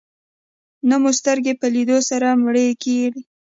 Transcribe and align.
نه 0.89 0.95
مو 1.01 1.11
سترګې 1.19 1.53
په 1.61 1.67
لیدو 1.75 1.97
سره 2.09 2.27
مړې 2.43 2.67
کړې. 2.83 3.11